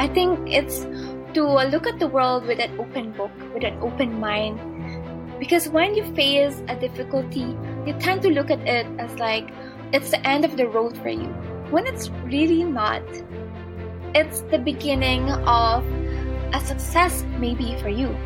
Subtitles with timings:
[0.00, 0.86] I think it's
[1.34, 4.58] to look at the world with an open book, with an open mind.
[5.38, 7.54] Because when you face a difficulty,
[7.84, 9.52] you tend to look at it as like
[9.92, 11.28] it's the end of the road for you,
[11.68, 13.02] when it's really not.
[14.14, 15.84] It's the beginning of
[16.54, 18.16] a success, maybe for you.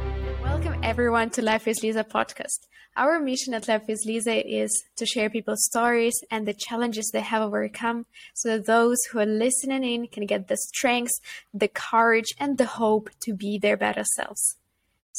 [0.55, 2.69] Welcome, everyone, to Life with Liza podcast.
[2.97, 7.23] Our mission at Life with Liza is to share people's stories and the challenges they
[7.23, 11.11] have overcome so that those who are listening in can get the strength,
[11.53, 14.55] the courage, and the hope to be their better selves.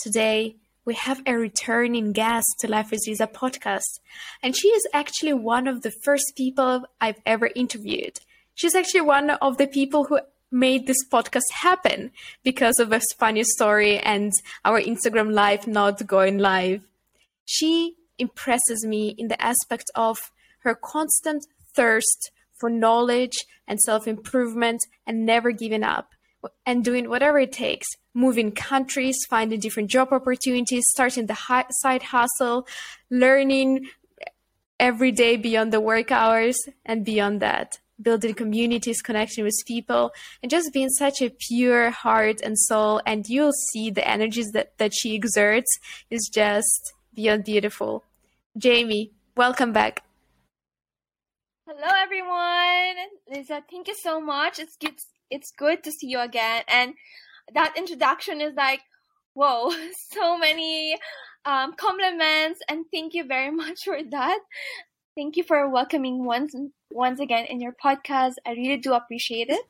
[0.01, 3.99] Today, we have a returning guest to Life with Liza podcast,
[4.41, 8.21] and she is actually one of the first people I've ever interviewed.
[8.53, 10.19] She's actually one of the people who
[10.55, 14.31] made this podcast happen because of a funny story and
[14.63, 16.81] our Instagram live not going live.
[17.43, 20.17] She impresses me in the aspect of
[20.59, 21.45] her constant
[21.75, 26.11] thirst for knowledge and self improvement and never giving up
[26.65, 32.65] and doing whatever it takes moving countries, finding different job opportunities, starting the side hustle,
[33.09, 33.87] learning
[34.79, 40.49] every day beyond the work hours and beyond that building communities, connecting with people, and
[40.49, 43.01] just being such a pure heart and soul.
[43.05, 45.79] And you'll see the energies that, that she exerts
[46.09, 48.03] is just beyond beautiful.
[48.57, 50.03] Jamie, welcome back.
[51.67, 52.95] Hello, everyone.
[53.29, 54.59] Liza, thank you so much.
[54.59, 54.95] It's good,
[55.29, 56.63] it's good to see you again.
[56.67, 56.93] And
[57.53, 58.81] that introduction is like,
[59.33, 59.71] whoa,
[60.11, 60.97] so many
[61.45, 64.39] um, compliments, and thank you very much for that.
[65.15, 66.53] Thank you for welcoming once
[66.91, 68.33] once again in your podcast.
[68.45, 69.63] I really do appreciate it.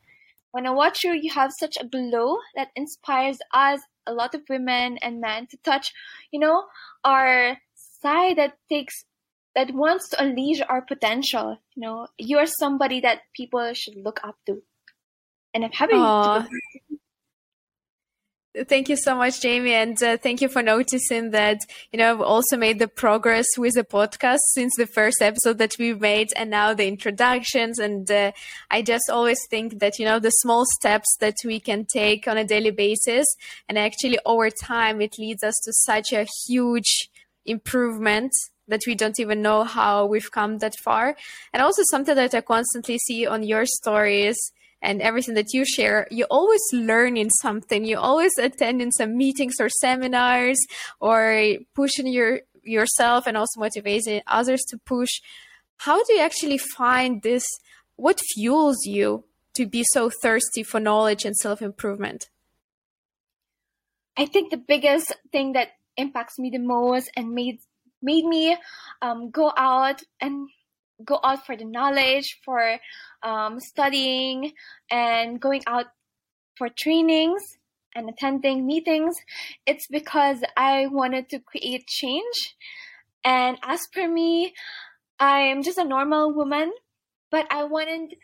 [0.50, 4.42] When I watch you, you have such a glow that inspires us, a lot of
[4.50, 5.94] women and men, to touch,
[6.32, 6.66] you know,
[7.04, 9.06] our side that takes
[9.54, 11.60] that wants to unleash our potential.
[11.76, 14.64] You know, you are somebody that people should look up to.
[15.54, 15.94] And I'm happy
[18.64, 21.58] Thank you so much, Jamie, and uh, thank you for noticing that.
[21.92, 25.73] You know, I've also made the progress with the podcast since the first episode that
[25.77, 27.80] we made, and now the introductions.
[27.80, 28.32] And uh,
[28.71, 32.38] I just always think that you know the small steps that we can take on
[32.38, 33.26] a daily basis,
[33.67, 37.10] and actually over time, it leads us to such a huge
[37.45, 38.32] improvement
[38.70, 41.17] that we don't even know how we've come that far.
[41.52, 44.37] And also something that I constantly see on your stories
[44.86, 47.84] and everything that you share, you always learn in something.
[47.84, 50.60] You always attend in some meetings or seminars
[51.00, 55.22] or pushing your yourself and also motivating others to push.
[55.78, 57.46] How do you actually find this?
[57.96, 62.30] What fuels you to be so thirsty for knowledge and self improvement?
[64.17, 67.60] I think the biggest thing that impacts me the most and made
[68.02, 68.56] made me
[69.02, 70.50] um, go out and
[71.04, 72.78] go out for the knowledge, for
[73.23, 74.54] um, studying,
[74.89, 75.88] and going out
[76.58, 77.42] for trainings
[77.95, 79.16] and attending meetings,
[79.66, 82.55] it's because I wanted to create change.
[83.23, 84.54] And as for me,
[85.20, 86.72] I'm just a normal woman,
[87.32, 88.16] but I wanted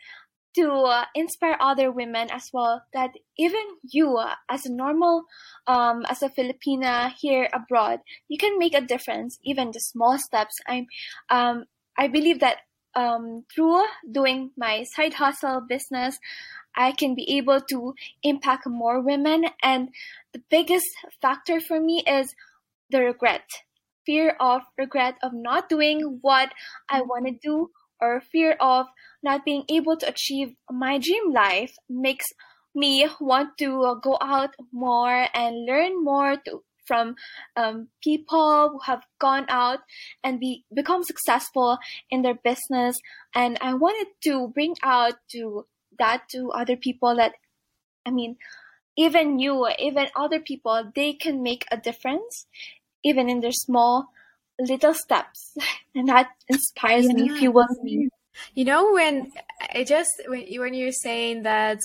[0.54, 5.24] to uh, inspire other women as well that even you uh, as a normal
[5.66, 10.54] um, as a filipina here abroad you can make a difference even the small steps
[10.68, 10.86] i'm
[11.30, 11.64] um,
[12.02, 12.56] I believe that
[12.96, 16.18] um, through doing my side hustle business,
[16.74, 19.44] I can be able to impact more women.
[19.62, 19.90] And
[20.32, 20.88] the biggest
[21.20, 22.34] factor for me is
[22.90, 23.44] the regret
[24.04, 26.50] fear of regret of not doing what
[26.88, 27.70] I want to do,
[28.00, 28.86] or fear of
[29.22, 32.26] not being able to achieve my dream life makes
[32.74, 37.16] me want to go out more and learn more to from
[37.56, 39.80] um, people who have gone out
[40.22, 41.78] and be become successful
[42.10, 42.96] in their business.
[43.34, 45.66] And i wanted to bring out to
[45.98, 47.32] that to other people that
[48.06, 48.36] i mean
[48.96, 52.46] even you even other people they can make a difference
[53.04, 54.08] even in their small
[54.58, 55.56] little steps.
[55.94, 57.12] And that inspires yeah.
[57.12, 58.08] me fuels me.
[58.54, 59.30] You know when
[59.74, 61.80] i just when, when you're saying that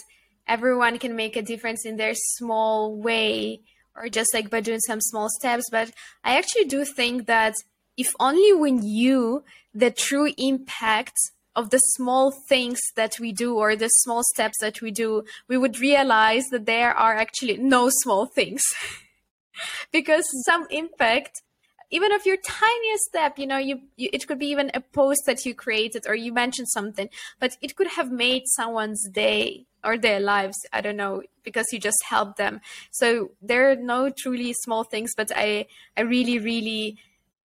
[0.47, 3.59] everyone can make a difference in their small way
[3.97, 5.65] or just like by doing some small steps.
[5.71, 5.91] But
[6.23, 7.55] I actually do think that
[7.97, 11.17] if only we knew the true impact
[11.55, 15.57] of the small things that we do or the small steps that we do, we
[15.57, 18.61] would realize that there are actually no small things.
[19.91, 21.41] because some impact
[21.89, 25.21] even of your tiniest step you know you, you, it could be even a post
[25.25, 29.97] that you created or you mentioned something but it could have made someone's day or
[29.97, 32.59] their lives i don't know because you just helped them
[32.91, 36.97] so there are no truly small things but i i really really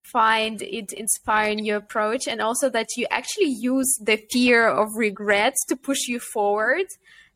[0.02, 5.64] find it inspiring your approach and also that you actually use the fear of regrets
[5.68, 6.86] to push you forward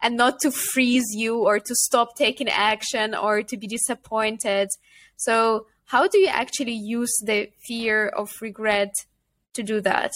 [0.03, 4.69] and not to freeze you or to stop taking action or to be disappointed.
[5.17, 8.93] So, how do you actually use the fear of regret
[9.55, 10.13] to do that?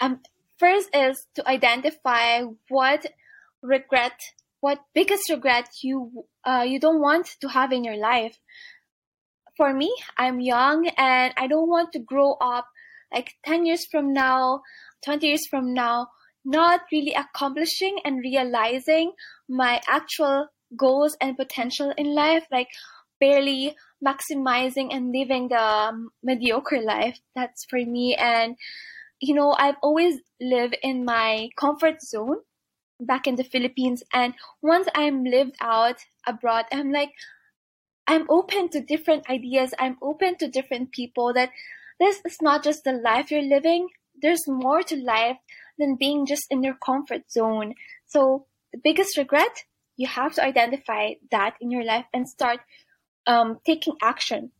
[0.00, 0.20] Um,
[0.58, 3.06] first is to identify what
[3.62, 4.18] regret,
[4.60, 8.38] what biggest regret you uh, you don't want to have in your life.
[9.56, 12.66] For me, I'm young and I don't want to grow up
[13.12, 14.62] like 10 years from now,
[15.04, 16.08] 20 years from now,
[16.44, 19.12] not really accomplishing and realizing
[19.48, 22.68] my actual goals and potential in life, like
[23.20, 27.18] barely maximizing and living the um, mediocre life.
[27.34, 28.14] That's for me.
[28.14, 28.56] And,
[29.20, 32.38] you know, I've always lived in my comfort zone
[33.00, 34.02] back in the Philippines.
[34.12, 37.10] And once I'm lived out abroad, I'm like,
[38.06, 39.74] I'm open to different ideas.
[39.78, 41.50] I'm open to different people that
[42.00, 43.88] this is not just the life you're living.
[44.20, 45.36] There's more to life
[45.78, 47.74] than being just in your comfort zone.
[48.06, 49.64] So the biggest regret,
[49.96, 52.60] you have to identify that in your life and start
[53.28, 54.50] um, taking action,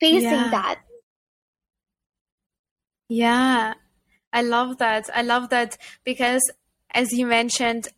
[0.00, 0.50] facing yeah.
[0.50, 0.80] that.
[3.08, 3.74] Yeah,
[4.32, 5.10] I love that.
[5.14, 6.42] I love that because,
[6.92, 7.88] as you mentioned,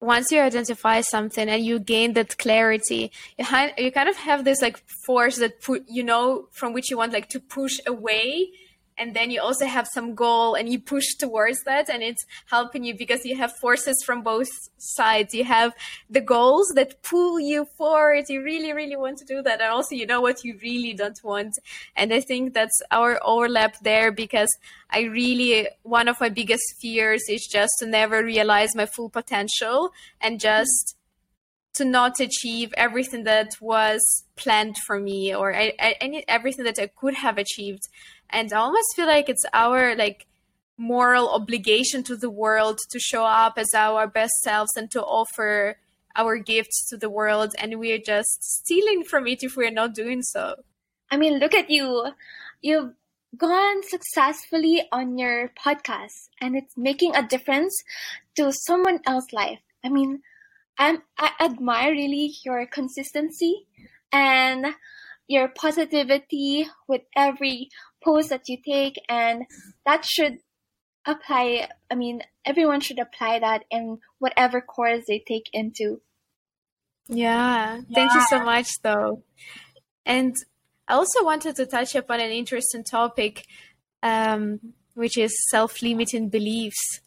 [0.00, 4.44] once you identify something and you gain that clarity, you, ha- you kind of have
[4.44, 8.50] this like force that put you know from which you want like to push away
[9.00, 12.84] and then you also have some goal and you push towards that and it's helping
[12.84, 15.32] you because you have forces from both sides.
[15.32, 15.72] You have
[16.10, 18.26] the goals that pull you forward.
[18.28, 21.18] You really really want to do that and also you know what you really don't
[21.24, 21.54] want.
[21.96, 24.50] And i think that's our overlap there because
[24.90, 29.92] i really one of my biggest fears is just to never realize my full potential
[30.20, 30.96] and just
[31.74, 37.14] to not achieve everything that was planned for me or any everything that I could
[37.14, 37.88] have achieved.
[38.28, 40.26] And i almost feel like it's our like
[40.76, 45.76] moral obligation to the world to show up as our best selves and to offer
[46.16, 47.54] our gifts to the world.
[47.58, 50.56] And we're just stealing from it if we're not doing so.
[51.10, 52.12] I mean look at you.
[52.62, 52.94] You've
[53.36, 57.76] gone successfully on your podcast and it's making a difference
[58.36, 59.60] to someone else's life.
[59.84, 60.22] I mean
[60.78, 63.66] I'm, i admire really your consistency
[64.12, 64.66] and
[65.28, 67.68] your positivity with every
[68.02, 69.44] post that you take and
[69.86, 70.38] that should
[71.06, 76.00] apply i mean everyone should apply that in whatever course they take into.
[77.08, 77.80] Yeah, yeah.
[77.94, 79.22] thank you so much though.
[80.06, 80.34] And
[80.88, 83.46] i also wanted to touch upon an interesting topic
[84.02, 84.60] um,
[84.94, 87.00] which is self-limiting beliefs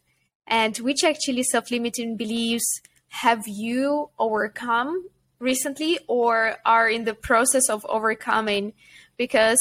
[0.48, 2.82] and which actually self-limiting beliefs
[3.14, 5.08] have you overcome
[5.38, 8.74] recently or are in the process of overcoming
[9.18, 9.60] because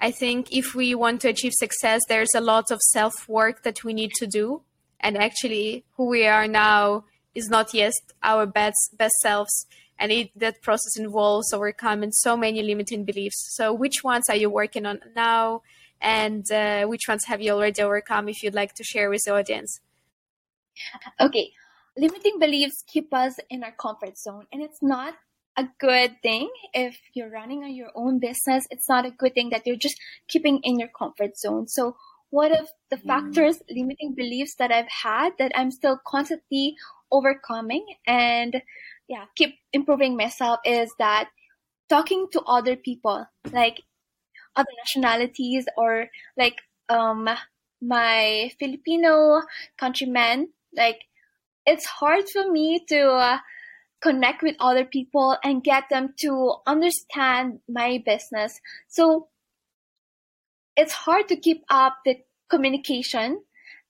[0.00, 3.84] I think if we want to achieve success, there's a lot of self work that
[3.84, 4.62] we need to do.
[4.98, 7.04] And actually, who we are now
[7.34, 7.92] is not yet
[8.22, 9.66] our best, best selves.
[9.98, 13.54] And it, that process involves overcoming so many limiting beliefs.
[13.54, 15.62] So, which ones are you working on now?
[16.00, 19.34] And uh, which ones have you already overcome if you'd like to share with the
[19.34, 19.80] audience?
[21.20, 21.52] Okay.
[21.96, 25.14] Limiting beliefs keep us in our comfort zone, and it's not
[25.56, 28.66] a good thing if you're running on your own business.
[28.70, 29.98] It's not a good thing that you're just
[30.28, 31.68] keeping in your comfort zone.
[31.68, 31.96] So
[32.30, 33.06] one of the mm.
[33.06, 36.76] factors, limiting beliefs that I've had that I'm still constantly
[37.10, 38.62] overcoming and
[39.08, 41.30] yeah, keep improving myself is that
[41.88, 43.82] talking to other people, like
[44.56, 46.56] other nationalities or like
[46.88, 47.28] um
[47.80, 49.42] my Filipino
[49.78, 51.00] countrymen, like
[51.66, 53.38] it's hard for me to uh,
[54.00, 58.60] connect with other people and get them to understand my business.
[58.88, 59.28] So
[60.76, 62.18] it's hard to keep up the
[62.48, 63.42] communication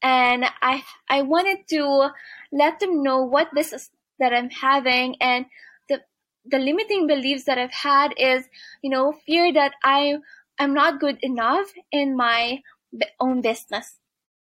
[0.02, 2.10] and I I wanted to
[2.52, 5.46] let them know what business that I'm having and
[5.88, 6.00] the
[6.44, 8.44] the limiting beliefs that I've had is,
[8.82, 10.18] you know, fear that I
[10.58, 12.62] I'm not good enough in my
[13.20, 13.98] own business.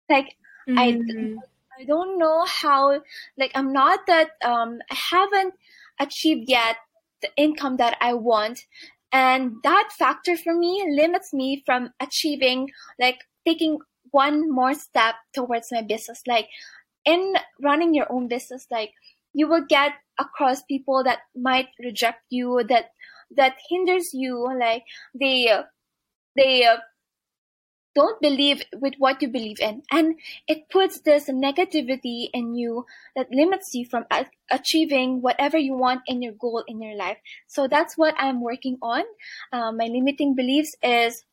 [0.09, 0.35] Like
[0.67, 0.79] mm-hmm.
[0.79, 1.37] I
[1.79, 3.01] I don't know how,
[3.37, 5.53] like, I'm not that, um, I haven't
[5.99, 6.77] achieved yet
[7.21, 8.65] the income that I want.
[9.11, 13.79] And that factor for me limits me from achieving, like, taking
[14.11, 16.21] one more step towards my business.
[16.27, 16.47] Like,
[17.05, 18.91] in running your own business, like,
[19.33, 22.85] you will get across people that might reject you, that,
[23.35, 24.83] that hinders you, like,
[25.19, 25.51] they,
[26.35, 26.67] they,
[27.95, 30.15] don't believe with what you believe in and
[30.47, 32.85] it puts this negativity in you
[33.15, 34.05] that limits you from
[34.49, 38.77] achieving whatever you want in your goal in your life so that's what i'm working
[38.81, 39.03] on
[39.51, 41.23] um, my limiting beliefs is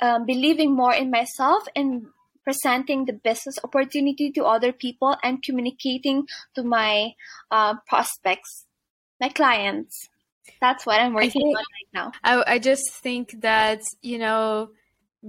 [0.00, 2.06] um, believing more in myself and
[2.46, 7.10] presenting the business opportunity to other people and communicating to my
[7.50, 8.66] uh, prospects,
[9.20, 10.08] my clients.
[10.60, 12.12] That's what I'm working think, on right now.
[12.22, 14.70] I, I just think that, you know,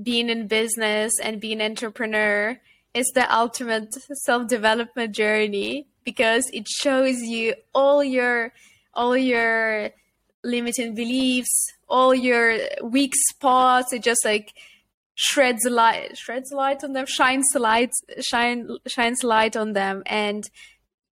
[0.01, 2.59] being in business and being an entrepreneur
[2.93, 3.93] is the ultimate
[4.25, 8.53] self development journey because it shows you all your
[8.93, 9.91] all your
[10.43, 13.93] limiting beliefs, all your weak spots.
[13.93, 14.53] It just like
[15.19, 17.89] shreds light shreds light on them shines light
[18.21, 20.47] shine shines light on them and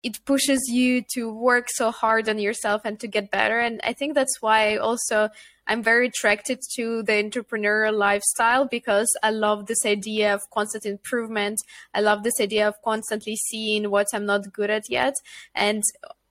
[0.03, 3.95] it pushes you to work so hard on yourself and to get better and i
[3.95, 5.31] think that's why also
[5.66, 11.59] i'm very attracted to the entrepreneurial lifestyle because i love this idea of constant improvement.
[11.92, 15.14] I love this idea of constantly seeing what i'm not good at yet.
[15.54, 15.83] And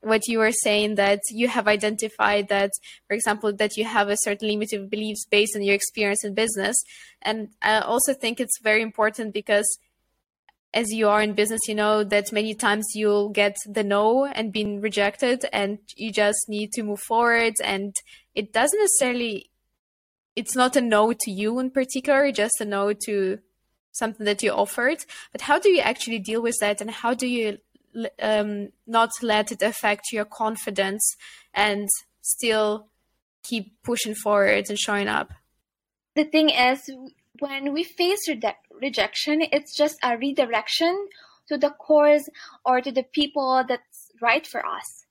[0.01, 2.71] what you were saying that you have identified that
[3.07, 6.75] for example that you have a certain limited beliefs based on your experience in business.
[7.21, 9.67] And i also think it's very important because
[10.73, 14.51] as you are in business you know that many times you'll get the no and
[14.51, 17.95] being rejected and you just need to move forward and
[18.35, 19.49] it doesn't necessarily
[20.35, 23.39] it's not a no to you in particular just a no to
[23.93, 25.05] something that you offered.
[25.31, 27.59] But how do you actually deal with that and how do you
[28.21, 31.15] um, not let it affect your confidence
[31.53, 31.87] and
[32.21, 32.87] still
[33.43, 35.31] keep pushing forward and showing up?
[36.15, 36.89] The thing is
[37.39, 41.07] when we face re- rejection it's just a redirection
[41.47, 42.27] to the course
[42.65, 45.02] or to the people that's right for us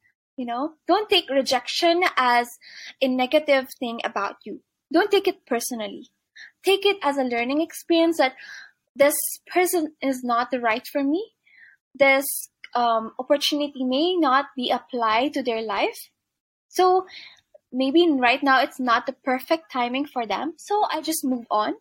[0.42, 2.48] you know don't take rejection as
[3.00, 4.60] a negative thing about you
[4.92, 6.08] don't take it personally
[6.70, 8.34] take it as a learning experience that
[9.02, 9.14] this
[9.56, 11.22] person is not the right for me
[11.94, 12.26] this
[12.74, 16.08] um, opportunity may not be applied to their life.
[16.68, 17.06] So
[17.72, 20.54] maybe right now it's not the perfect timing for them.
[20.56, 21.74] So I just move on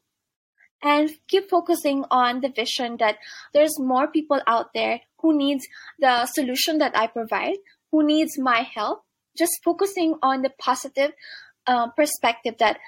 [0.84, 3.18] and keep focusing on the vision that
[3.54, 5.66] there's more people out there who needs
[6.00, 7.58] the solution that I provide,
[7.92, 9.04] who needs my help.
[9.38, 11.12] Just focusing on the positive
[11.68, 12.80] uh, perspective that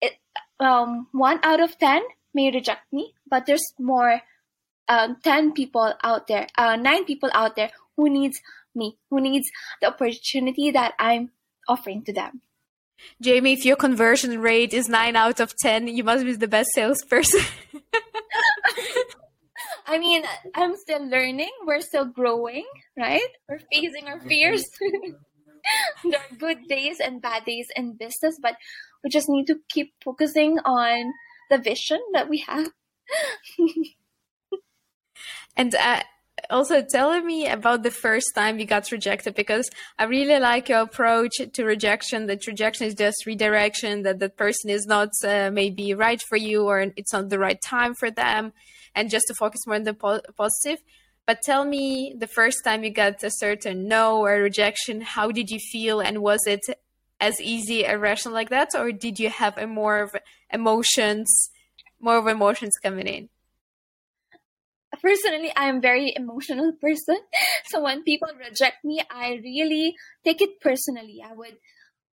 [0.00, 0.14] it,
[0.60, 2.02] um, one out of ten
[2.34, 4.22] may reject me, but there's more
[4.88, 8.40] uh, 10 people out there, uh, 9 people out there who needs
[8.74, 9.48] me, who needs
[9.80, 11.30] the opportunity that I'm
[11.68, 12.40] offering to them.
[13.20, 16.70] Jamie, if your conversion rate is 9 out of 10, you must be the best
[16.74, 17.40] salesperson.
[19.88, 20.22] I mean,
[20.54, 21.50] I'm still learning.
[21.66, 22.66] We're still growing,
[22.96, 23.28] right?
[23.48, 24.70] We're facing our fears.
[26.04, 28.56] there are good days and bad days in business, but
[29.02, 31.12] we just need to keep focusing on
[31.50, 32.68] the vision that we have.
[35.56, 36.02] And uh,
[36.50, 40.80] also tell me about the first time you got rejected because I really like your
[40.80, 42.26] approach to rejection.
[42.26, 46.64] That rejection is just redirection, that the person is not uh, maybe right for you
[46.64, 48.52] or it's not the right time for them,
[48.94, 50.82] and just to focus more on the po- positive.
[51.26, 55.50] But tell me the first time you got a certain no or rejection, how did
[55.50, 56.00] you feel?
[56.00, 56.62] And was it
[57.20, 58.70] as easy, irrational like that?
[58.74, 60.16] Or did you have a more of
[60.50, 61.50] emotions,
[62.00, 63.28] more of emotions coming in?
[65.02, 67.18] Personally i'm a very emotional person.
[67.66, 71.22] So when people reject me i really take it personally.
[71.24, 71.56] I would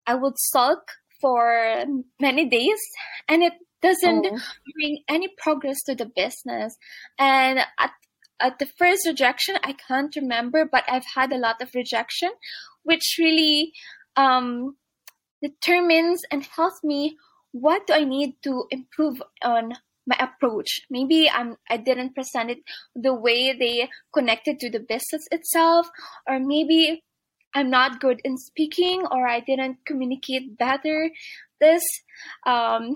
[0.05, 0.91] i would sulk
[1.21, 1.85] for
[2.19, 2.81] many days
[3.27, 4.39] and it doesn't oh.
[4.75, 6.75] bring any progress to the business.
[7.19, 7.91] And at,
[8.39, 12.29] at the first rejection i can't remember but i've had a lot of rejection
[12.83, 13.71] which really
[14.17, 14.75] um,
[15.41, 17.17] determines and helps me
[17.51, 19.73] what do i need to improve on
[20.07, 20.81] my approach.
[20.89, 22.59] Maybe I'm I didn't present it
[22.95, 25.89] the way they connected to the business itself,
[26.27, 27.03] or maybe
[27.53, 31.09] I'm not good in speaking, or I didn't communicate better.
[31.59, 31.83] This
[32.45, 32.95] um,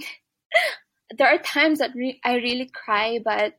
[1.18, 3.54] there are times that re- I really cry, but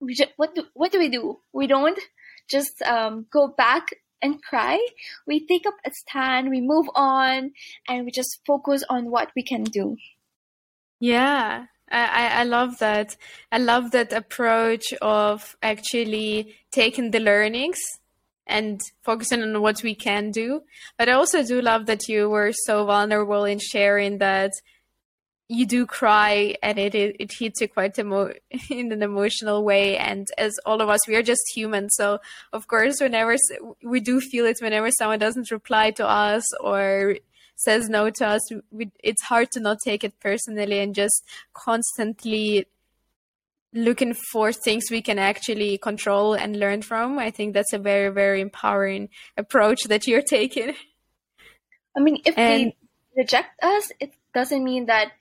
[0.00, 1.38] we just, what do what do we do?
[1.52, 1.98] We don't
[2.50, 3.88] just um, go back
[4.22, 4.78] and cry.
[5.26, 7.52] We take up a stand, we move on,
[7.88, 9.96] and we just focus on what we can do.
[11.00, 13.16] Yeah, I, I love that.
[13.52, 17.78] I love that approach of actually taking the learnings
[18.46, 20.62] and focusing on what we can do.
[20.98, 24.52] But I also do love that you were so vulnerable in sharing that
[25.48, 28.32] you do cry and it it, it hits you quite emo-
[28.70, 29.96] in an emotional way.
[29.96, 31.90] And as all of us, we are just human.
[31.90, 32.18] So
[32.52, 33.36] of course, whenever
[33.82, 37.16] we do feel it, whenever someone doesn't reply to us or
[37.56, 42.66] says no to us, we, it's hard to not take it personally and just constantly
[43.72, 47.18] looking for things we can actually control and learn from.
[47.18, 50.74] I think that's a very, very empowering approach that you're taking.
[51.96, 52.76] I mean, if and, they
[53.16, 55.12] reject us, it doesn't mean that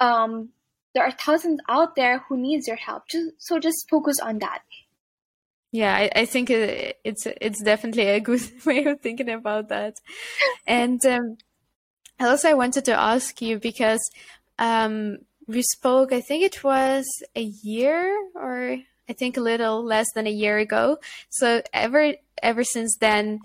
[0.00, 0.50] um,
[0.94, 3.08] there are thousands out there who needs your help.
[3.08, 4.62] Just, so just focus on that.
[5.76, 9.94] Yeah, I, I think it's it's definitely a good way of thinking about that.
[10.66, 11.36] And um,
[12.18, 14.00] also, I wanted to ask you because
[14.58, 16.12] um, we spoke.
[16.12, 17.04] I think it was
[17.34, 18.78] a year, or
[19.08, 20.96] I think a little less than a year ago.
[21.28, 23.40] So ever ever since then,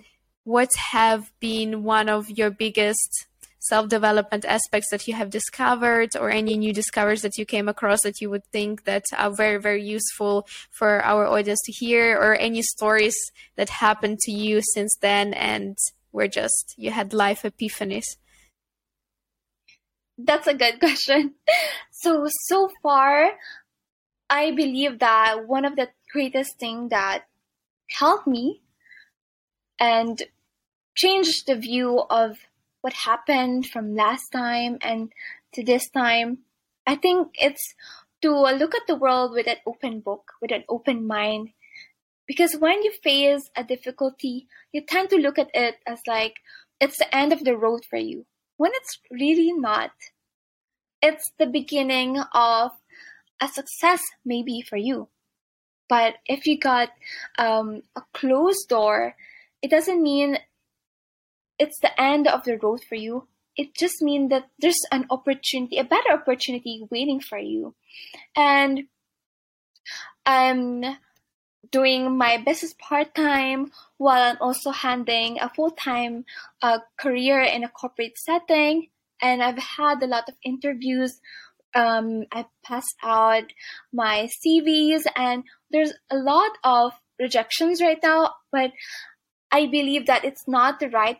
[0.46, 3.28] what have been one of your biggest
[3.62, 8.01] self development aspects that you have discovered or any new discoveries that you came across
[8.01, 12.36] that you would think that are very very useful for our audience to hear or
[12.36, 13.15] any stories
[13.56, 15.77] that happened to you since then and
[16.12, 18.18] were just you had life epiphanies?
[20.18, 21.36] That's a good question.
[21.91, 23.32] So so far
[24.32, 27.25] i believe that one of the greatest thing that
[27.89, 28.62] helped me
[29.77, 30.24] and
[30.96, 32.38] changed the view of
[32.82, 35.12] what happened from last time and
[35.54, 36.40] to this time.
[36.86, 37.76] I think it's
[38.22, 41.50] to look at the world with an open book, with an open mind.
[42.28, 46.36] Because when you face a difficulty, you tend to look at it as like
[46.80, 48.26] it's the end of the road for you,
[48.58, 49.92] when it's really not.
[51.02, 52.72] It's the beginning of
[53.42, 55.10] a success, maybe for you.
[55.90, 56.90] But if you got
[57.38, 59.16] um, a closed door,
[59.62, 60.38] it doesn't mean
[61.62, 63.27] it's the end of the road for you.
[63.56, 67.75] It just means that there's an opportunity, a better opportunity waiting for you.
[68.36, 68.86] And
[70.25, 70.84] I'm
[71.72, 76.25] doing my business part time while I'm also handling a full time
[76.63, 78.88] uh, career in a corporate setting.
[79.22, 81.22] And I've had a lot of interviews.
[81.75, 83.53] Um, I passed out
[83.94, 88.34] my CVs, and there's a lot of rejections right now.
[88.51, 88.72] But
[89.51, 91.20] I believe that it's not the right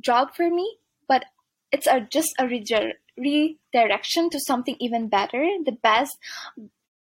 [0.00, 0.78] job for me,
[1.08, 1.24] but
[1.72, 6.18] it's a, just a redirection to something even better, the best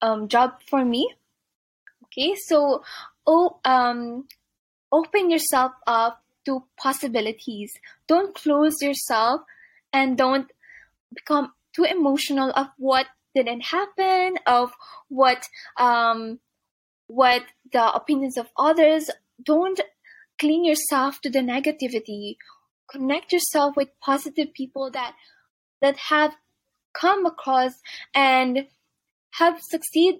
[0.01, 1.13] um, job for me.
[2.05, 2.83] Okay, so
[3.27, 4.27] oh, um,
[4.91, 7.71] open yourself up to possibilities.
[8.07, 9.41] Don't close yourself
[9.93, 10.51] and don't
[11.13, 14.71] become too emotional of what didn't happen, of
[15.07, 15.47] what
[15.77, 16.39] um,
[17.07, 19.09] what the opinions of others.
[19.41, 19.79] Don't
[20.39, 22.37] cling yourself to the negativity
[22.91, 25.13] connect yourself with positive people that
[25.81, 26.35] that have
[26.93, 27.73] come across
[28.13, 28.67] and
[29.31, 30.19] have succeed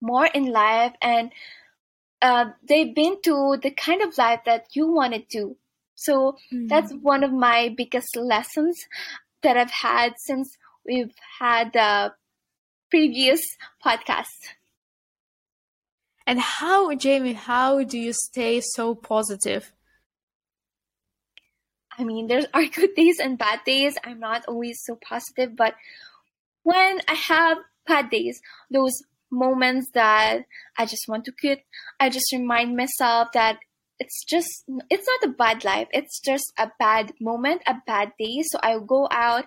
[0.00, 1.30] more in life and
[2.22, 5.56] uh, they've been to the kind of life that you wanted to
[5.94, 6.66] so mm-hmm.
[6.66, 8.76] that's one of my biggest lessons
[9.42, 12.12] that i've had since we've had the
[12.90, 13.40] previous
[13.84, 14.54] podcast.
[16.26, 19.72] And how jamie how do you stay so positive
[21.98, 23.96] I mean, there are good days and bad days.
[24.04, 25.74] I'm not always so positive, but
[26.62, 28.92] when I have bad days, those
[29.30, 30.40] moments that
[30.78, 31.60] I just want to quit,
[32.00, 33.58] I just remind myself that
[33.98, 35.88] it's just it's not a bad life.
[35.92, 38.42] It's just a bad moment a bad day.
[38.42, 39.44] So i go out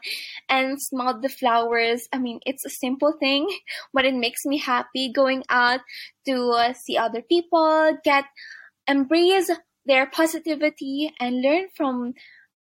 [0.49, 2.07] and smell the flowers.
[2.11, 3.47] I mean it's a simple thing
[3.93, 5.81] but it makes me happy going out
[6.25, 8.25] to uh, see other people get
[8.87, 9.51] embrace
[9.85, 12.13] their positivity and learn from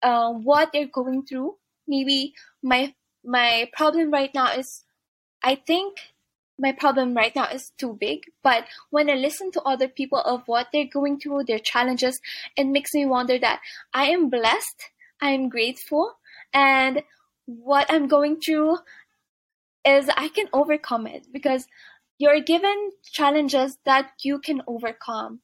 [0.01, 1.55] uh, what they're going through.
[1.87, 4.83] Maybe my my problem right now is,
[5.43, 5.97] I think
[6.57, 8.23] my problem right now is too big.
[8.43, 12.21] But when I listen to other people of what they're going through, their challenges,
[12.55, 13.61] it makes me wonder that
[13.93, 14.89] I am blessed,
[15.21, 16.13] I am grateful,
[16.53, 17.03] and
[17.45, 18.77] what I'm going through
[19.85, 21.67] is I can overcome it because
[22.19, 25.41] you're given challenges that you can overcome.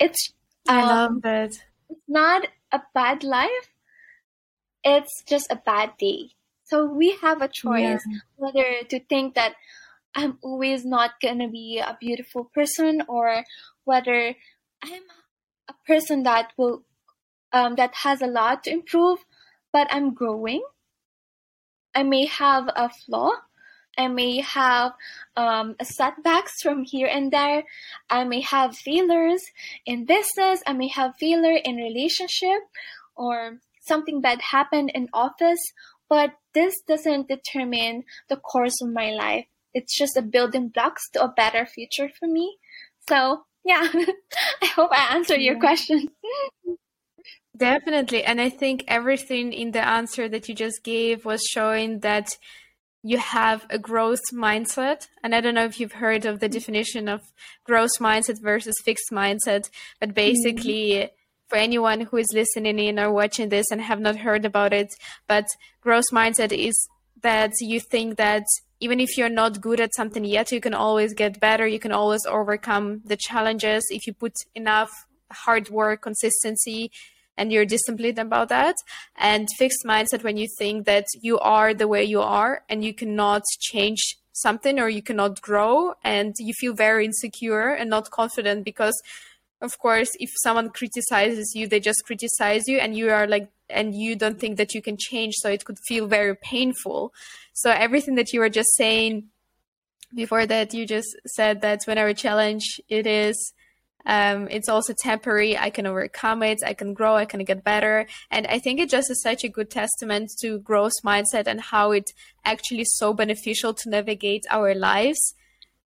[0.00, 0.32] It's
[0.68, 3.68] um, I love that it's not a bad life,
[4.84, 6.30] it's just a bad day.
[6.64, 8.18] So we have a choice yeah.
[8.36, 9.54] whether to think that
[10.14, 13.44] I'm always not gonna be a beautiful person or
[13.84, 14.34] whether
[14.82, 15.02] I'm
[15.68, 16.84] a person that will
[17.52, 19.18] um, that has a lot to improve,
[19.72, 20.62] but I'm growing.
[21.94, 23.32] I may have a flaw,
[23.98, 24.92] I may have
[25.36, 27.64] um, setbacks from here and there.
[28.08, 29.42] I may have failures
[29.86, 30.62] in business.
[30.66, 32.62] I may have failure in relationship
[33.14, 35.60] or something bad happened in office.
[36.08, 39.46] But this doesn't determine the course of my life.
[39.74, 42.58] It's just a building blocks to a better future for me.
[43.08, 43.88] So yeah,
[44.62, 46.08] I hope I answered your question.
[47.56, 48.24] Definitely.
[48.24, 52.36] And I think everything in the answer that you just gave was showing that
[53.02, 55.08] you have a growth mindset.
[55.22, 57.32] And I don't know if you've heard of the definition of
[57.64, 59.68] growth mindset versus fixed mindset,
[60.00, 61.14] but basically, mm-hmm.
[61.48, 64.88] for anyone who is listening in or watching this and have not heard about it,
[65.26, 65.46] but
[65.80, 66.74] growth mindset is
[67.22, 68.44] that you think that
[68.80, 71.66] even if you're not good at something yet, you can always get better.
[71.66, 74.90] You can always overcome the challenges if you put enough
[75.30, 76.90] hard work, consistency,
[77.36, 78.76] and you're disciplined about that.
[79.16, 82.94] And fixed mindset when you think that you are the way you are and you
[82.94, 88.64] cannot change something or you cannot grow and you feel very insecure and not confident
[88.64, 89.00] because
[89.60, 93.94] of course if someone criticizes you they just criticize you and you are like and
[93.94, 97.12] you don't think that you can change so it could feel very painful
[97.52, 99.24] so everything that you were just saying
[100.14, 103.52] before that you just said that whenever challenge it is
[104.06, 105.56] um, it's also temporary.
[105.56, 106.58] I can overcome it.
[106.64, 107.14] I can grow.
[107.14, 108.06] I can get better.
[108.30, 111.92] And i think it just is such a good testament to growth mindset and how
[111.92, 112.10] it
[112.44, 115.34] actually so beneficial to navigate our lives.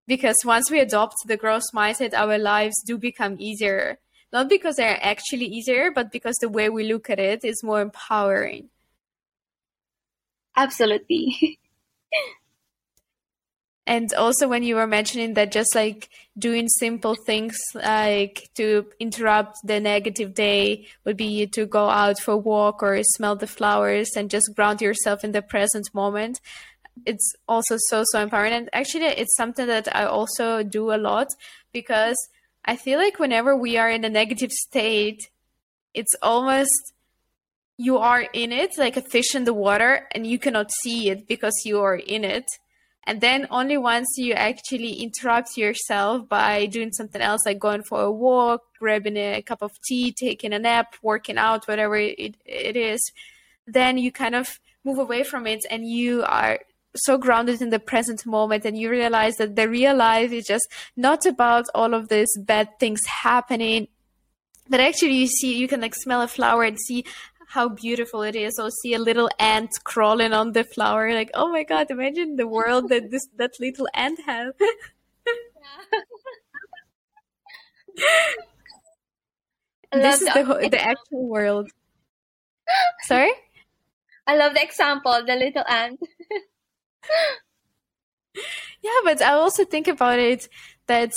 [0.06, 3.98] Because once we adopt the growth mindset our lives do become easier.
[4.32, 7.80] Not because they're actually easier but because the way we look at it is more
[7.80, 8.70] empowering.
[10.56, 11.58] Absolutely
[13.86, 19.58] and also when you were mentioning that just like doing simple things like to interrupt
[19.64, 24.10] the negative day would be to go out for a walk or smell the flowers
[24.16, 26.40] and just ground yourself in the present moment
[27.04, 28.52] it's also so so empowering.
[28.52, 31.28] And actually it's something that i also do a lot
[31.72, 32.16] because
[32.64, 35.30] i feel like whenever we are in a negative state
[35.94, 36.92] it's almost
[37.78, 41.28] you are in it like a fish in the water and you cannot see it
[41.28, 42.46] because you are in it
[43.06, 48.02] and then only once you actually interrupt yourself by doing something else like going for
[48.02, 52.76] a walk grabbing a cup of tea taking a nap working out whatever it, it
[52.76, 53.00] is
[53.66, 56.60] then you kind of move away from it and you are
[56.94, 60.66] so grounded in the present moment and you realize that the real life is just
[60.96, 63.88] not about all of these bad things happening.
[64.68, 67.04] But actually you see you can like smell a flower and see
[67.48, 68.58] how beautiful it is.
[68.58, 71.12] Or see a little ant crawling on the flower.
[71.12, 74.52] Like oh my god imagine the world that this that little ant has.
[79.92, 81.70] This is the, the actual world.
[83.02, 83.32] Sorry?
[84.26, 86.00] I love the example the little ant.
[88.82, 90.48] Yeah but i also think about it
[90.86, 91.12] that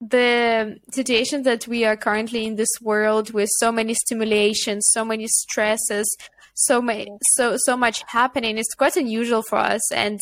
[0.00, 5.26] the situation that we are currently in this world with so many stimulations, so many
[5.26, 6.16] stresses,
[6.54, 9.92] so many, so so much happening, it's quite unusual for us.
[9.92, 10.20] And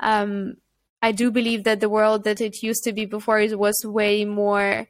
[0.00, 0.54] um,
[1.02, 4.24] I do believe that the world that it used to be before it was way
[4.24, 4.88] more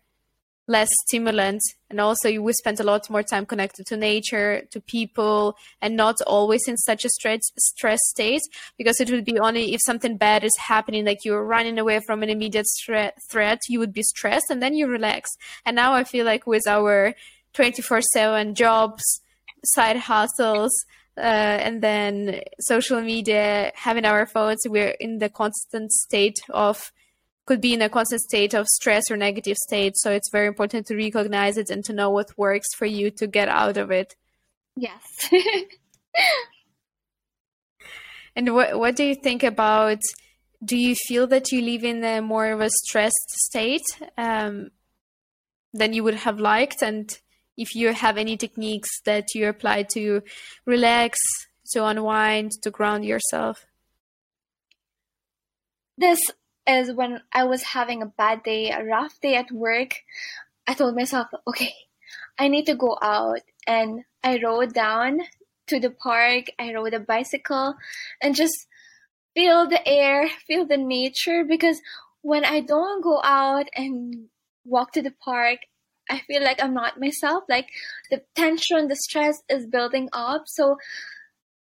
[0.68, 4.81] less stimulant and also you we spend a lot more time connected to nature to
[4.81, 8.42] people and not always in such a stress stress state
[8.76, 12.22] because it would be only if something bad is happening like you're running away from
[12.22, 15.31] an immediate threat threat you would be stressed and then you relax.
[15.64, 17.14] And now i feel like with our
[17.54, 19.02] 24/7 jobs
[19.64, 20.72] side hustles
[21.16, 21.20] uh,
[21.66, 26.92] and then social media having our phones we're in the constant state of
[27.48, 29.96] could be in a constant state of stress or negative state.
[29.96, 33.26] So it's very important to recognize it and to know what works for you to
[33.26, 34.14] get out of it.
[34.76, 35.02] Yes.
[38.37, 40.02] and what what do you think about?
[40.62, 44.70] Do you feel that you live in a more of a stressed state um,
[45.72, 46.82] than you would have liked?
[46.82, 47.18] And
[47.56, 50.22] if you have any techniques that you apply to
[50.66, 51.18] relax,
[51.72, 53.64] to unwind, to ground yourself?
[55.96, 56.20] This
[56.68, 59.94] is when I was having a bad day, a rough day at work,
[60.66, 61.72] I told myself, okay,
[62.38, 63.40] I need to go out.
[63.66, 65.20] And I rode down
[65.68, 67.74] to the park, I rode a bicycle,
[68.22, 68.66] and just
[69.35, 71.44] feel the air, feel the nature.
[71.44, 71.81] Because
[72.22, 74.28] when I don't go out and
[74.64, 75.59] walk to the park,
[76.11, 77.44] I feel like I'm not myself.
[77.48, 77.68] Like
[78.11, 80.44] the tension, the stress is building up.
[80.46, 80.76] So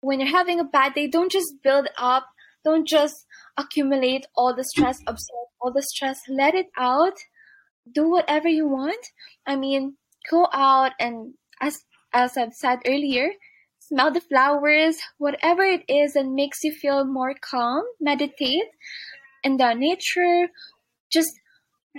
[0.00, 2.26] when you're having a bad day, don't just build up.
[2.64, 7.14] Don't just accumulate all the stress, absorb all the stress, let it out,
[7.90, 9.06] do whatever you want.
[9.46, 9.96] I mean,
[10.30, 13.30] go out and as as I've said earlier,
[13.78, 18.68] smell the flowers, whatever it is that makes you feel more calm, meditate
[19.42, 20.48] in the nature,
[21.10, 21.32] just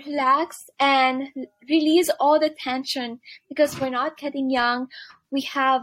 [0.05, 1.29] relax and
[1.69, 4.87] release all the tension because we're not getting young.
[5.31, 5.81] We have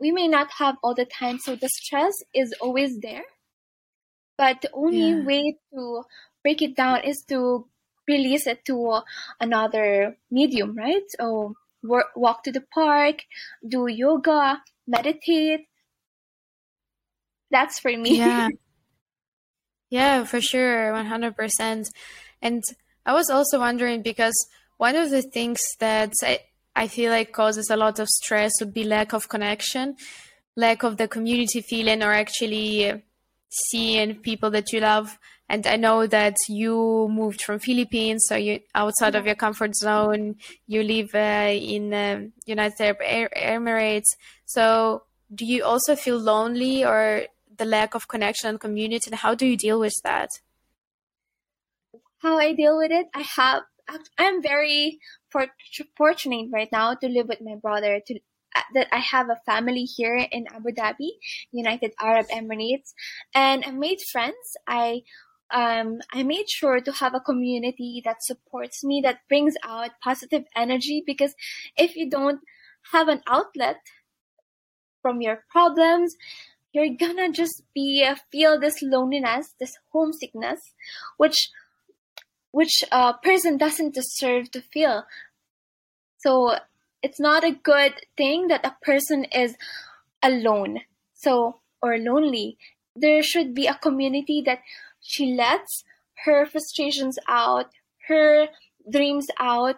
[0.00, 3.24] we may not have all the time, so the stress is always there.
[4.38, 5.24] But the only yeah.
[5.24, 6.04] way to
[6.42, 7.66] break it down is to
[8.06, 9.00] release it to
[9.40, 11.02] another medium, right?
[11.18, 13.24] So work, walk to the park,
[13.66, 15.66] do yoga, meditate.
[17.50, 18.18] That's for me.
[18.18, 18.48] Yeah.
[19.90, 21.86] Yeah, for sure, 100%.
[22.42, 22.62] And
[23.06, 24.34] I was also wondering because
[24.76, 26.40] one of the things that I,
[26.76, 29.96] I feel like causes a lot of stress would be lack of connection,
[30.56, 33.02] lack of the community feeling, or actually
[33.48, 35.18] seeing people that you love.
[35.48, 40.36] And I know that you moved from Philippines, so you outside of your comfort zone.
[40.66, 44.10] You live uh, in uh, United Arab Emirates.
[44.44, 47.22] So, do you also feel lonely or
[47.56, 49.10] the lack of connection and community?
[49.10, 50.28] And how do you deal with that?
[52.18, 53.62] How I deal with it, I have.
[54.18, 54.98] I'm very
[55.96, 58.20] fortunate right now to live with my brother, to
[58.74, 61.10] that I have a family here in Abu Dhabi,
[61.52, 62.92] United Arab Emirates,
[63.34, 64.56] and I made friends.
[64.66, 65.02] I
[65.50, 70.44] um, I made sure to have a community that supports me, that brings out positive
[70.54, 71.02] energy.
[71.06, 71.34] Because
[71.76, 72.40] if you don't
[72.92, 73.80] have an outlet
[75.00, 76.16] from your problems,
[76.72, 80.74] you're gonna just be uh, feel this loneliness, this homesickness,
[81.16, 81.50] which
[82.50, 85.04] which a person doesn't deserve to feel.
[86.18, 86.58] So
[87.02, 89.56] it's not a good thing that a person is
[90.22, 90.80] alone
[91.14, 92.56] so or lonely.
[92.96, 94.60] There should be a community that
[95.00, 95.84] she lets
[96.24, 97.66] her frustrations out
[98.08, 98.48] her
[98.90, 99.76] dreams out.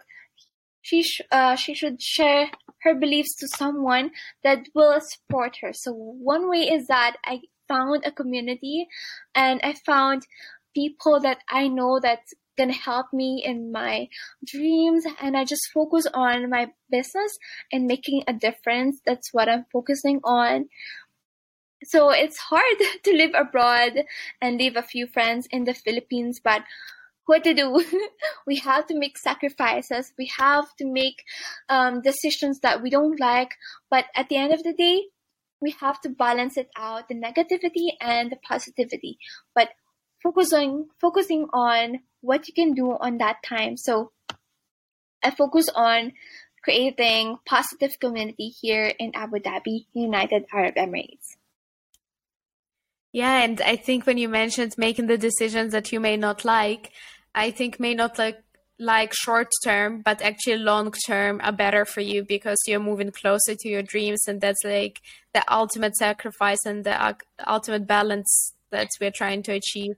[0.82, 2.50] She sh- uh, she should share
[2.82, 5.72] her beliefs to someone that will support her.
[5.72, 8.88] So one way is that i found a community
[9.34, 10.26] and i found
[10.74, 12.20] people that i know that
[12.60, 14.08] gonna help me in my
[14.44, 17.38] dreams and I just focus on my business
[17.72, 19.00] and making a difference.
[19.06, 20.68] That's what I'm focusing on.
[21.84, 24.04] So it's hard to live abroad
[24.40, 26.62] and leave a few friends in the Philippines, but
[27.26, 27.84] what to do?
[28.46, 30.12] we have to make sacrifices.
[30.18, 31.22] We have to make
[31.68, 33.54] um, decisions that we don't like.
[33.88, 35.04] But at the end of the day,
[35.60, 39.18] we have to balance it out the negativity and the positivity.
[39.54, 39.68] But
[40.22, 43.76] focusing focusing on what you can do on that time.
[43.76, 44.12] So
[45.22, 46.12] I focus on
[46.62, 51.36] creating positive community here in Abu Dhabi, United Arab Emirates.
[53.12, 56.92] Yeah, and I think when you mentioned making the decisions that you may not like,
[57.34, 58.42] I think may not like
[58.78, 63.54] like short term, but actually long term are better for you because you're moving closer
[63.54, 65.00] to your dreams, and that's like
[65.34, 67.14] the ultimate sacrifice and the uh,
[67.46, 69.96] ultimate balance that we're trying to achieve.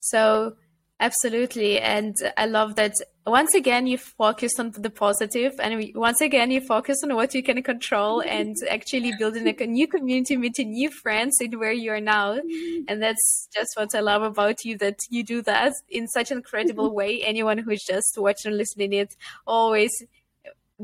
[0.00, 0.56] So
[1.00, 1.80] Absolutely.
[1.80, 2.92] And I love that
[3.26, 7.42] once again you focus on the positive and once again you focus on what you
[7.42, 12.02] can control and actually building a new community, meeting new friends in where you are
[12.02, 12.34] now.
[12.34, 12.82] Mm-hmm.
[12.88, 16.36] And that's just what I love about you that you do that in such an
[16.36, 17.22] incredible way.
[17.22, 19.90] Anyone who's just watching and listening it always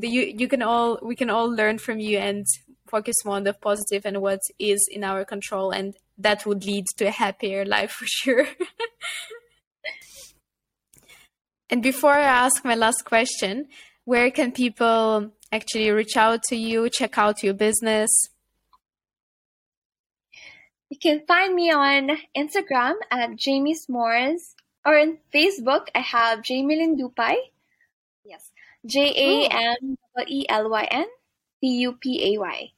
[0.01, 2.47] you you can all we can all learn from you and
[2.87, 6.85] focus more on the positive and what is in our control and that would lead
[6.97, 8.47] to a happier life for sure.
[11.69, 13.67] And before I ask my last question,
[14.05, 18.09] where can people actually reach out to you, check out your business?
[20.89, 26.79] You can find me on Instagram at Jamie S'mores or on Facebook I have Jamie
[26.95, 27.35] Dupay.
[28.25, 28.53] Yes,
[28.87, 29.97] J A M
[30.29, 31.07] E L Y N
[31.61, 32.71] D U P A Y.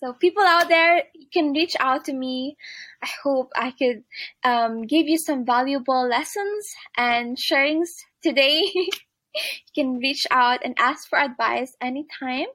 [0.00, 2.56] So people out there, you can reach out to me.
[3.02, 4.02] I hope I could
[4.42, 7.90] um, give you some valuable lessons and sharings
[8.22, 8.62] today.
[8.74, 12.46] you can reach out and ask for advice anytime.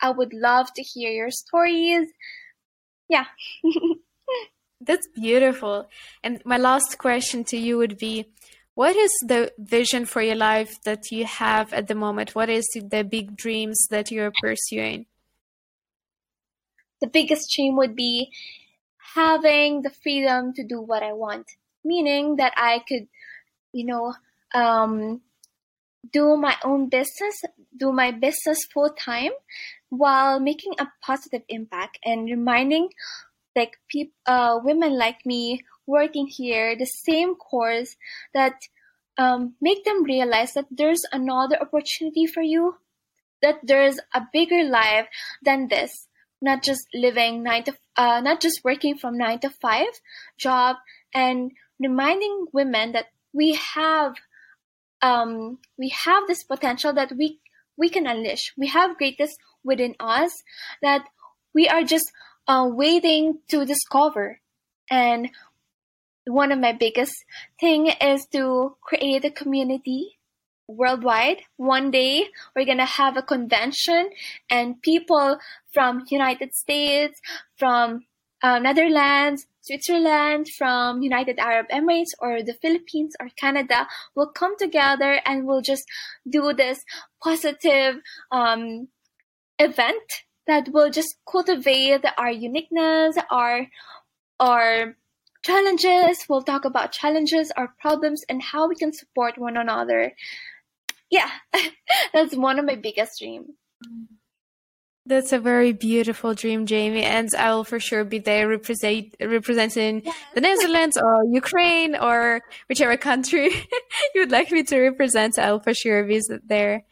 [0.00, 2.08] I would love to hear your stories.
[3.10, 3.26] Yeah.
[4.80, 5.88] That's beautiful.
[6.22, 8.32] And my last question to you would be
[8.72, 12.34] what is the vision for your life that you have at the moment?
[12.34, 15.04] What is the big dreams that you're pursuing?
[17.00, 18.32] The biggest dream would be
[19.14, 21.46] having the freedom to do what I want,
[21.84, 23.08] meaning that I could,
[23.72, 24.14] you know,
[24.54, 25.20] um,
[26.12, 27.42] do my own business,
[27.76, 29.32] do my business full time
[29.88, 32.88] while making a positive impact and reminding
[33.56, 37.96] like people, uh, women like me working here the same course
[38.32, 38.54] that
[39.16, 42.76] um, make them realize that there's another opportunity for you,
[43.42, 45.06] that there's a bigger life
[45.42, 46.08] than this,
[46.40, 49.88] not just living nine to, uh, not just working from nine to five
[50.38, 50.76] job
[51.14, 54.14] and reminding women that we have
[55.02, 57.40] um, we have this potential that we
[57.76, 58.52] we can unleash.
[58.56, 60.30] We have greatness within us
[60.82, 61.04] that
[61.54, 62.10] we are just
[62.46, 64.40] uh, waiting to discover.
[64.90, 65.30] And
[66.26, 67.14] one of my biggest
[67.60, 70.18] thing is to create a community
[70.68, 71.38] worldwide.
[71.56, 74.10] One day we're gonna have a convention
[74.50, 75.38] and people
[75.72, 77.20] from United States,
[77.56, 78.04] from
[78.42, 85.20] uh, Netherlands, Switzerland, from United Arab Emirates or the Philippines or Canada will come together
[85.24, 85.84] and we'll just
[86.28, 86.84] do this
[87.22, 87.96] positive
[88.30, 88.88] um,
[89.58, 93.66] event that will just cultivate our uniqueness, our
[94.38, 94.96] our
[95.42, 96.26] challenges.
[96.28, 100.12] We'll talk about challenges, our problems, and how we can support one another.
[101.10, 101.30] Yeah,
[102.12, 103.50] that's one of my biggest dreams.
[105.06, 110.16] That's a very beautiful dream, Jamie, and I'll for sure be there represent, representing yes.
[110.34, 112.40] the Netherlands or Ukraine or
[112.70, 113.50] whichever country
[114.14, 115.38] you would like me to represent.
[115.38, 116.84] I'll for sure visit there.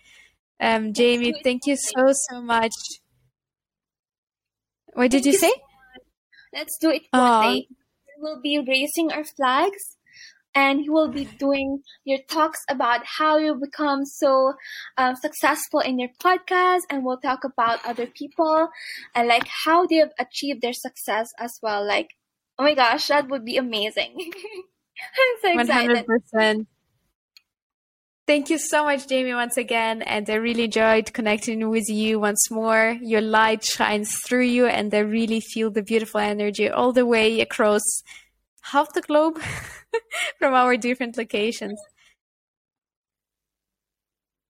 [0.60, 2.74] Um, Jamie, thank you so so much.
[4.92, 5.48] What did you, you say?
[5.50, 6.02] So
[6.52, 7.66] Let's do it one day.
[8.18, 9.96] We'll be raising our flags
[10.54, 14.54] and he will be doing your talks about how you become so
[14.98, 18.68] um, successful in your podcast and we'll talk about other people
[19.14, 22.10] and like how they have achieved their success as well like
[22.58, 26.66] oh my gosh that would be amazing i'm so excited 100%
[28.24, 30.00] Thank you so much, Jamie, once again.
[30.00, 32.96] And I really enjoyed connecting with you once more.
[33.02, 37.40] Your light shines through you, and I really feel the beautiful energy all the way
[37.40, 37.82] across
[38.62, 39.40] half the globe
[40.38, 41.80] from our different locations.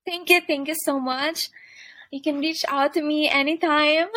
[0.07, 0.41] Thank you.
[0.41, 1.49] Thank you so much.
[2.11, 4.09] You can reach out to me anytime.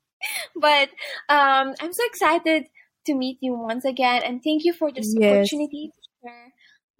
[0.54, 0.90] but
[1.28, 2.66] um, I'm so excited
[3.06, 4.22] to meet you once again.
[4.24, 5.38] And thank you for this yes.
[5.38, 6.52] opportunity to share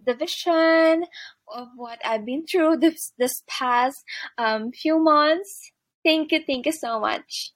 [0.05, 1.05] the vision
[1.55, 4.03] of what I've been through this, this past
[4.39, 5.73] um, few months.
[6.05, 6.41] Thank you.
[6.47, 7.53] Thank you so much.